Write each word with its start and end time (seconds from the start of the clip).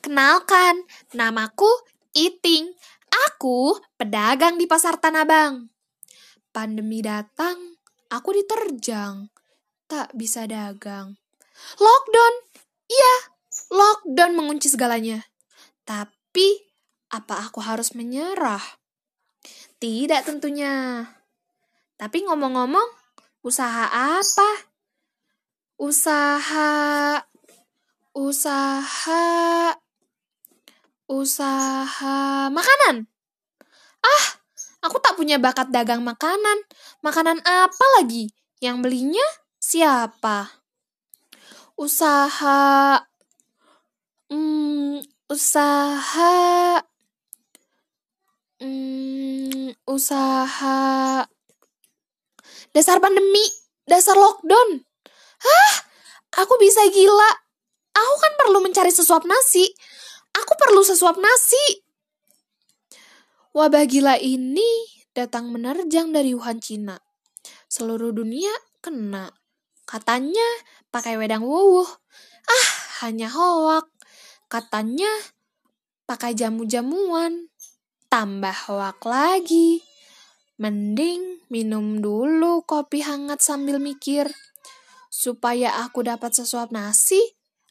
Kenalkan, 0.00 0.88
namaku 1.12 1.68
Iting. 2.16 2.72
Aku 3.28 3.76
pedagang 4.00 4.56
di 4.56 4.64
pasar 4.64 4.96
Tanah 4.96 5.28
Abang. 5.28 5.68
Pandemi 6.50 7.04
datang, 7.04 7.76
aku 8.08 8.32
diterjang. 8.32 9.28
Tak 9.84 10.16
bisa 10.16 10.48
dagang. 10.48 11.20
Lockdown, 11.76 12.34
iya, 12.88 13.14
lockdown 13.68 14.32
mengunci 14.32 14.72
segalanya. 14.72 15.20
Tapi, 15.84 16.64
apa 17.12 17.44
aku 17.44 17.60
harus 17.60 17.92
menyerah? 17.92 18.62
Tidak 19.76 20.24
tentunya. 20.24 21.04
Tapi 22.00 22.24
ngomong-ngomong, 22.24 22.88
usaha 23.44 24.16
apa? 24.16 24.50
Usaha 25.76 27.20
usaha 28.10 29.22
usaha 31.10 32.46
makanan. 32.54 33.10
Ah, 33.98 34.24
aku 34.86 35.02
tak 35.02 35.18
punya 35.18 35.42
bakat 35.42 35.74
dagang 35.74 36.06
makanan. 36.06 36.62
Makanan 37.02 37.42
apa 37.42 37.86
lagi? 37.98 38.30
Yang 38.62 38.76
belinya 38.86 39.26
siapa? 39.58 40.62
Usaha 41.74 43.02
hmm, 44.30 45.02
usaha 45.26 46.38
hmm, 48.62 49.74
usaha 49.90 50.80
dasar 52.70 53.02
pandemi, 53.02 53.42
dasar 53.82 54.14
lockdown. 54.14 54.86
Hah? 55.42 55.72
Aku 56.46 56.54
bisa 56.62 56.86
gila. 56.94 57.30
Aku 57.90 58.14
kan 58.22 58.32
perlu 58.38 58.62
mencari 58.62 58.94
sesuap 58.94 59.26
nasi. 59.26 59.66
Aku 60.44 60.52
perlu 60.56 60.80
sesuap 60.80 61.20
nasi. 61.20 61.84
Wabah 63.50 63.84
gila 63.84 64.16
ini 64.16 64.66
datang 65.10 65.50
menerjang 65.50 66.14
dari 66.14 66.32
Wuhan, 66.32 66.62
Cina. 66.62 66.96
Seluruh 67.66 68.14
dunia 68.14 68.52
kena. 68.78 69.34
Katanya 69.84 70.46
pakai 70.94 71.18
wedang 71.18 71.42
wuwuh. 71.42 71.88
Ah, 72.46 72.68
hanya 73.02 73.26
hoak. 73.26 73.90
Katanya 74.46 75.10
pakai 76.06 76.38
jamu-jamuan. 76.38 77.50
Tambah 78.06 78.54
hoak 78.70 79.02
lagi. 79.06 79.82
Mending 80.62 81.42
minum 81.50 81.98
dulu 81.98 82.62
kopi 82.62 83.02
hangat 83.02 83.42
sambil 83.42 83.82
mikir. 83.82 84.30
Supaya 85.10 85.82
aku 85.82 86.06
dapat 86.06 86.38
sesuap 86.38 86.70
nasi, 86.70 87.18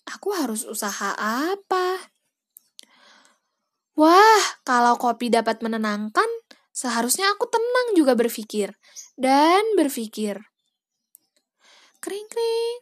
aku 0.04 0.36
harus 0.36 0.68
usaha 0.68 1.16
apa? 1.16 2.19
Wah, 4.00 4.44
kalau 4.64 4.96
kopi 4.96 5.28
dapat 5.28 5.60
menenangkan, 5.60 6.32
seharusnya 6.72 7.36
aku 7.36 7.52
tenang 7.52 8.00
juga 8.00 8.16
berpikir. 8.16 8.72
Dan 9.20 9.76
berpikir. 9.76 10.40
Kring-kring. 12.00 12.80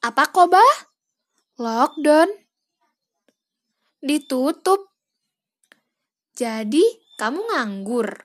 Apa 0.00 0.32
koba? 0.32 0.64
Lockdown. 1.60 2.32
Ditutup. 4.00 4.88
Jadi, 6.32 6.80
kamu 7.20 7.52
nganggur. 7.52 8.24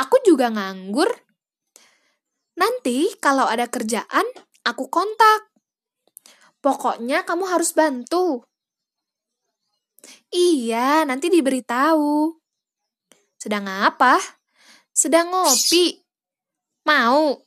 Aku 0.00 0.16
juga 0.24 0.48
nganggur. 0.48 1.12
Nanti 2.56 3.12
kalau 3.20 3.44
ada 3.44 3.68
kerjaan, 3.68 4.24
aku 4.64 4.88
kontak. 4.88 5.52
Pokoknya 6.64 7.28
kamu 7.28 7.52
harus 7.52 7.76
bantu. 7.76 8.48
Iya, 10.32 11.04
nanti 11.04 11.28
diberitahu. 11.28 12.34
Sedang 13.38 13.66
apa? 13.66 14.18
Sedang 14.94 15.30
ngopi. 15.34 15.98
Mau? 16.86 17.42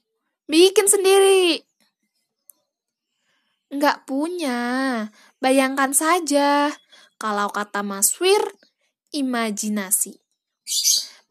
Bikin 0.45 0.87
sendiri. 0.87 1.61
Enggak 3.71 4.05
punya. 4.07 4.61
Bayangkan 5.41 5.91
saja. 5.91 6.71
Kalau 7.15 7.47
kata 7.49 7.81
Mas 7.81 8.15
Wir, 8.19 8.43
imajinasi. 9.15 10.19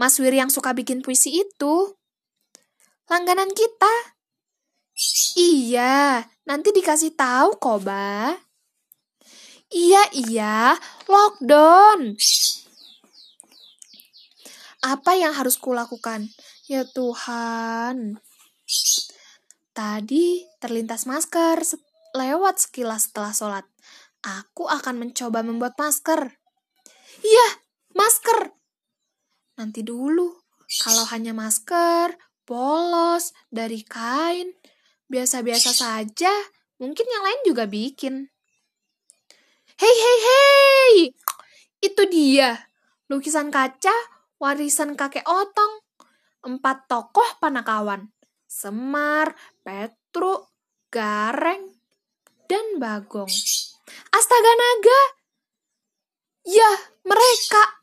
Mas 0.01 0.17
Wir 0.19 0.35
yang 0.35 0.51
suka 0.51 0.73
bikin 0.73 1.05
puisi 1.05 1.45
itu. 1.45 1.95
Langganan 3.07 3.53
kita. 3.53 4.17
Iya, 5.37 6.25
nanti 6.47 6.71
dikasih 6.71 7.19
tahu 7.19 7.59
kok, 7.59 7.85
Ba. 7.85 8.33
Iya, 9.75 10.03
iya, 10.15 10.79
lockdown. 11.11 12.15
Apa 14.87 15.19
yang 15.19 15.35
harus 15.35 15.59
kulakukan? 15.59 16.31
Ya 16.71 16.87
Tuhan. 16.87 18.23
Tadi 19.75 20.47
terlintas 20.63 21.11
masker 21.11 21.59
lewat 22.15 22.63
sekilas 22.63 23.11
setelah 23.11 23.35
sholat. 23.35 23.67
Aku 24.23 24.71
akan 24.71 25.03
mencoba 25.03 25.43
membuat 25.43 25.75
masker. 25.75 26.39
Iya, 27.27 27.49
masker. 27.99 28.55
Nanti 29.59 29.83
dulu. 29.83 30.39
Kalau 30.87 31.03
hanya 31.11 31.35
masker, 31.35 32.15
polos, 32.47 33.35
dari 33.51 33.83
kain, 33.83 34.55
biasa-biasa 35.11 35.71
saja, 35.75 36.33
mungkin 36.79 37.07
yang 37.11 37.23
lain 37.27 37.41
juga 37.43 37.67
bikin. 37.67 38.34
Hei, 39.75 39.91
hei, 39.91 40.19
hei! 40.23 40.95
Itu 41.83 42.07
dia, 42.07 42.71
lukisan 43.11 43.51
kaca, 43.51 43.91
warisan 44.39 44.95
kakek 44.95 45.27
otong. 45.27 45.83
Empat 46.47 46.87
tokoh 46.87 47.43
panakawan, 47.43 48.15
Semar, 48.47 49.35
Petruk, 49.67 50.55
Gareng, 50.95 51.75
dan 52.47 52.79
Bagong. 52.79 53.27
Astaga 54.15 54.53
naga! 54.55 55.01
Ya, 56.47 56.71
mereka! 57.03 57.83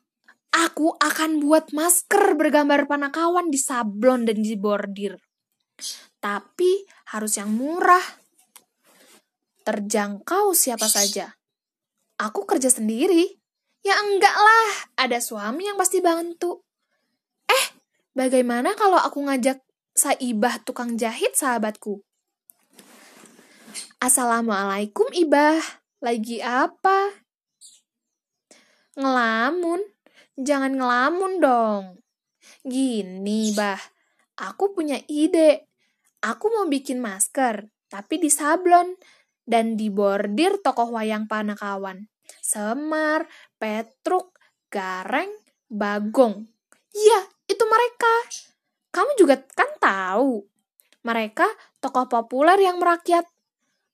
Aku 0.63 0.95
akan 0.95 1.43
buat 1.43 1.75
masker 1.75 2.39
bergambar 2.39 2.87
panakawan 2.87 3.51
di 3.51 3.59
sablon 3.59 4.23
dan 4.23 4.39
di 4.39 4.55
bordir. 4.55 5.19
Tapi 6.23 6.87
harus 7.11 7.35
yang 7.35 7.51
murah. 7.51 8.03
Terjangkau 9.67 10.55
siapa 10.55 10.87
saja 10.87 11.40
aku 12.21 12.45
kerja 12.45 12.69
sendiri. 12.69 13.41
Ya 13.81 13.97
enggak 13.97 14.37
lah, 14.37 14.69
ada 14.93 15.17
suami 15.17 15.65
yang 15.65 15.73
pasti 15.73 16.05
bantu. 16.05 16.61
Eh, 17.49 17.65
bagaimana 18.13 18.77
kalau 18.77 19.01
aku 19.01 19.25
ngajak 19.25 19.65
Saibah 19.97 20.61
tukang 20.61 20.95
jahit 21.01 21.33
sahabatku? 21.33 22.05
Assalamualaikum 23.97 25.09
Ibah, 25.09 25.59
lagi 25.99 26.39
apa? 26.45 27.25
Ngelamun? 28.93 29.81
Jangan 30.37 30.77
ngelamun 30.77 31.41
dong. 31.41 31.83
Gini, 32.61 33.51
Bah, 33.57 33.81
aku 34.37 34.77
punya 34.77 35.01
ide. 35.09 35.65
Aku 36.21 36.53
mau 36.53 36.69
bikin 36.69 37.01
masker, 37.01 37.65
tapi 37.89 38.21
di 38.21 38.29
sablon 38.29 38.93
dan 39.45 39.75
dibordir 39.75 40.61
tokoh 40.61 40.93
wayang 40.95 41.25
panakawan. 41.25 42.07
Semar, 42.41 43.27
Petruk, 43.57 44.37
Gareng, 44.71 45.31
Bagong. 45.71 46.47
Iya, 46.91 47.19
itu 47.47 47.63
mereka. 47.67 48.13
Kamu 48.91 49.11
juga 49.15 49.39
kan 49.55 49.71
tahu. 49.79 50.43
Mereka 51.01 51.47
tokoh 51.79 52.05
populer 52.11 52.59
yang 52.59 52.77
merakyat. 52.77 53.25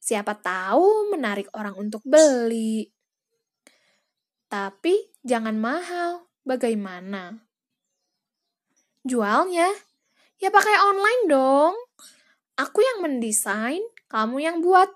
Siapa 0.02 0.40
tahu 0.40 1.14
menarik 1.14 1.52
orang 1.54 1.78
untuk 1.78 2.02
beli. 2.04 2.90
Tapi 4.48 5.14
jangan 5.22 5.56
mahal. 5.60 6.26
Bagaimana? 6.48 7.36
Jualnya? 9.04 9.68
Ya 10.40 10.50
pakai 10.50 10.76
online 10.80 11.24
dong. 11.28 11.76
Aku 12.58 12.80
yang 12.82 13.06
mendesain, 13.06 13.84
kamu 14.10 14.42
yang 14.42 14.58
buat. 14.66 14.90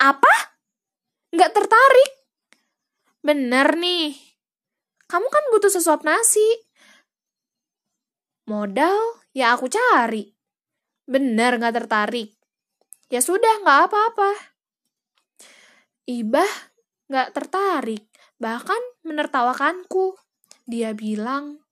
Apa? 0.00 0.58
Nggak 1.34 1.52
tertarik? 1.56 2.12
Bener 3.24 3.74
nih. 3.80 4.14
Kamu 5.08 5.28
kan 5.32 5.44
butuh 5.52 5.72
sesuap 5.72 6.04
nasi. 6.04 6.44
Modal 8.44 9.24
ya 9.32 9.56
aku 9.56 9.72
cari. 9.72 10.28
Bener 11.08 11.56
nggak 11.56 11.84
tertarik. 11.84 12.36
Ya 13.08 13.24
sudah 13.24 13.64
nggak 13.64 13.80
apa-apa. 13.88 14.30
Ibah 16.04 16.52
nggak 17.08 17.32
tertarik, 17.32 18.04
bahkan 18.36 18.80
menertawakanku. 19.04 20.16
Dia 20.64 20.92
bilang, 20.92 21.64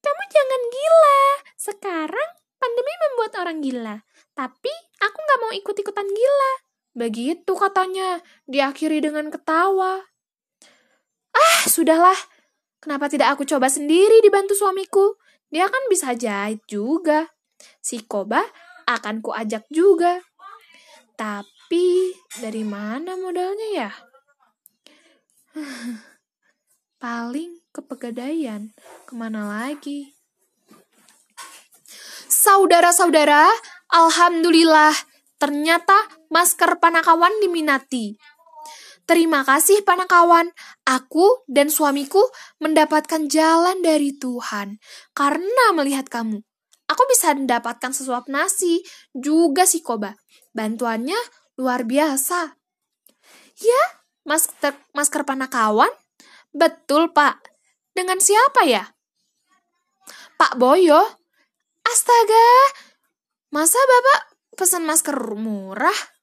kamu 0.00 0.22
jangan 0.28 0.62
gila. 0.68 1.22
Sekarang 1.56 2.30
pandemi 2.56 2.92
membuat 3.04 3.32
orang 3.40 3.58
gila. 3.60 3.96
Tapi 4.32 4.72
aku 5.00 5.18
nggak 5.20 5.40
mau 5.40 5.52
ikut-ikutan 5.52 6.08
gila. 6.08 6.52
Begitu 6.94 7.52
katanya, 7.58 8.22
diakhiri 8.46 9.02
dengan 9.02 9.28
ketawa. 9.28 10.06
Ah, 11.34 11.62
sudahlah. 11.66 12.16
Kenapa 12.78 13.10
tidak 13.10 13.34
aku 13.34 13.42
coba 13.42 13.66
sendiri 13.66 14.22
dibantu 14.22 14.54
suamiku? 14.54 15.18
Dia 15.50 15.66
kan 15.66 15.82
bisa 15.90 16.14
jahit 16.14 16.62
juga. 16.70 17.34
Si 17.82 18.06
Koba 18.06 18.42
akan 18.86 19.18
kuajak 19.24 19.66
juga. 19.74 20.22
Tapi 21.18 22.14
dari 22.38 22.62
mana 22.62 23.18
modalnya 23.18 23.68
ya? 23.74 23.90
Paling 27.02 27.64
ke 27.74 27.80
pegadaian. 27.82 28.70
Ke 29.06 29.18
mana 29.18 29.50
lagi? 29.50 30.14
Saudara-saudara, 32.30 33.48
Alhamdulillah, 33.90 34.92
ternyata 35.40 35.96
masker 36.32 36.78
Panakawan 36.78 37.32
diminati. 37.42 38.16
Terima 39.04 39.44
kasih 39.44 39.84
Panakawan, 39.84 40.48
aku 40.88 41.44
dan 41.44 41.68
suamiku 41.68 42.24
mendapatkan 42.56 43.28
jalan 43.28 43.84
dari 43.84 44.16
Tuhan 44.16 44.80
karena 45.12 45.64
melihat 45.76 46.08
kamu. 46.08 46.40
Aku 46.88 47.02
bisa 47.08 47.36
mendapatkan 47.36 47.92
sesuap 47.92 48.28
nasi, 48.32 48.80
juga 49.12 49.68
si 49.68 49.84
Koba. 49.84 50.16
Bantuannya 50.56 51.16
luar 51.60 51.84
biasa. 51.84 52.56
Ya, 53.60 53.82
masker, 54.24 54.72
masker 54.96 55.24
Panakawan? 55.28 55.92
Betul, 56.52 57.12
Pak. 57.12 57.52
Dengan 57.92 58.20
siapa 58.20 58.64
ya? 58.64 58.84
Pak 60.40 60.56
Boyo. 60.56 61.00
Astaga, 61.84 62.48
masa 63.52 63.76
Bapak 63.76 64.20
pesan 64.56 64.88
masker 64.88 65.14
murah? 65.36 66.13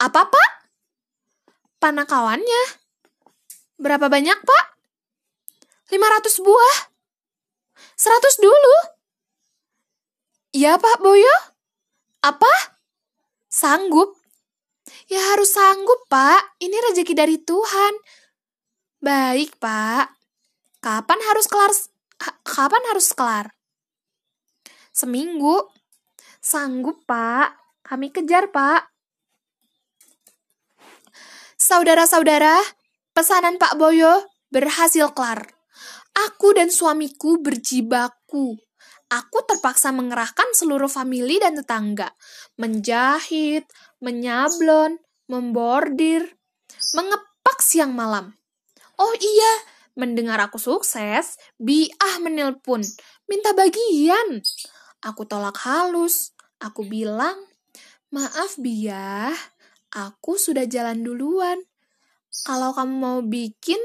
Apa, 0.00 0.32
Pak? 0.32 0.50
Panakawannya. 1.76 2.62
Berapa 3.76 4.08
banyak, 4.08 4.40
Pak? 4.40 4.64
500 5.92 6.40
buah. 6.40 6.76
100 8.00 8.40
dulu. 8.40 8.76
Iya, 10.56 10.80
Pak 10.80 11.04
Boyo. 11.04 11.36
Apa? 12.24 12.80
Sanggup? 13.52 14.16
Ya 15.12 15.20
harus 15.36 15.52
sanggup, 15.52 16.08
Pak. 16.08 16.56
Ini 16.64 16.80
rezeki 16.90 17.12
dari 17.12 17.36
Tuhan. 17.36 17.92
Baik, 19.04 19.60
Pak. 19.60 20.16
Kapan 20.80 21.20
harus 21.28 21.44
kelar? 21.44 21.72
Kapan 22.40 22.82
harus 22.88 23.12
kelar? 23.12 23.52
Seminggu. 24.96 25.68
Sanggup, 26.40 27.04
Pak. 27.04 27.52
Kami 27.84 28.08
kejar, 28.08 28.48
Pak. 28.48 28.88
Saudara-saudara, 31.70 32.58
pesanan 33.14 33.54
Pak 33.54 33.78
Boyo 33.78 34.26
berhasil 34.50 35.06
kelar. 35.14 35.54
Aku 36.26 36.50
dan 36.50 36.66
suamiku 36.66 37.38
berjibaku. 37.38 38.58
Aku 39.06 39.38
terpaksa 39.46 39.94
mengerahkan 39.94 40.50
seluruh 40.50 40.90
famili 40.90 41.38
dan 41.38 41.54
tetangga. 41.54 42.10
Menjahit, 42.58 43.70
menyablon, 44.02 44.98
membordir, 45.30 46.34
mengepak 46.90 47.62
siang 47.62 47.94
malam. 47.94 48.34
Oh 48.98 49.14
iya, 49.14 49.52
mendengar 49.94 50.42
aku 50.42 50.58
sukses, 50.58 51.38
Biah 51.54 52.18
menelpon, 52.18 52.82
minta 53.30 53.54
bagian. 53.54 54.42
Aku 55.06 55.22
tolak 55.22 55.62
halus. 55.62 56.34
Aku 56.58 56.82
bilang, 56.82 57.38
maaf 58.10 58.58
Biah, 58.58 59.38
aku 59.94 60.38
sudah 60.38 60.66
jalan 60.66 61.02
duluan. 61.02 61.58
Kalau 62.46 62.70
kamu 62.74 62.94
mau 62.94 63.18
bikin 63.26 63.78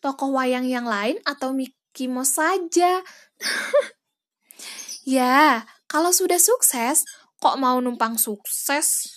tokoh 0.00 0.32
wayang 0.36 0.68
yang 0.68 0.88
lain 0.88 1.20
atau 1.24 1.52
Mickey 1.52 2.08
Mouse 2.08 2.40
saja. 2.40 3.04
ya, 5.16 5.64
kalau 5.84 6.10
sudah 6.12 6.40
sukses, 6.40 7.04
kok 7.40 7.56
mau 7.60 7.80
numpang 7.80 8.16
sukses? 8.16 9.08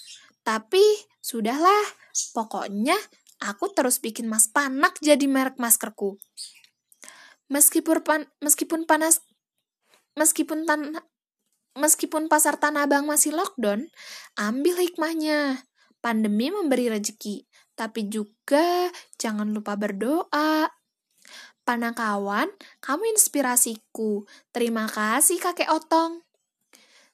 Tapi, 0.44 0.84
sudahlah. 1.24 1.96
Pokoknya, 2.36 2.96
aku 3.44 3.72
terus 3.72 4.02
bikin 4.04 4.28
mas 4.28 4.52
panak 4.52 5.00
jadi 5.00 5.28
merek 5.28 5.60
maskerku. 5.60 6.20
Meskipun 7.48 8.04
pan, 8.04 8.22
meskipun 8.44 8.84
panas 8.84 9.24
meskipun 10.18 10.66
tan 10.66 10.98
meskipun 11.78 12.26
pasar 12.26 12.58
Tanah 12.58 12.90
Abang 12.90 13.06
masih 13.06 13.38
lockdown, 13.38 13.88
ambil 14.36 14.76
hikmahnya 14.82 15.67
pandemi 16.00 16.50
memberi 16.50 16.90
rezeki, 16.92 17.46
tapi 17.78 18.10
juga 18.10 18.90
jangan 19.22 19.54
lupa 19.54 19.78
berdoa. 19.78 20.70
Panakawan, 21.68 22.48
kamu 22.80 23.12
inspirasiku. 23.12 24.24
Terima 24.56 24.88
kasih 24.88 25.38
kakek 25.44 25.68
Otong. 25.68 26.24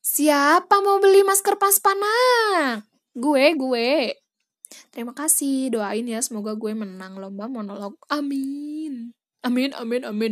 Siapa 0.04 0.84
mau 0.84 1.02
beli 1.02 1.26
masker 1.26 1.58
pas 1.58 1.80
panak? 1.82 2.86
Gue, 3.18 3.58
gue. 3.58 4.14
Terima 4.94 5.14
kasih, 5.14 5.74
doain 5.74 6.06
ya 6.06 6.22
semoga 6.22 6.54
gue 6.54 6.74
menang 6.78 7.18
lomba 7.18 7.50
monolog. 7.50 7.98
Amin. 8.14 9.14
Amin, 9.44 9.76
amin, 9.76 10.08
amin. 10.08 10.32